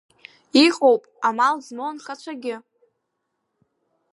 Иҟоуп 0.65 1.03
амал 1.27 1.55
змоу 1.65 1.89
анхацәагьы. 1.89 2.55